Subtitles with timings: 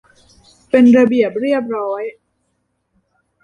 [0.69, 2.01] เป็นระเบียบเรียบร้อย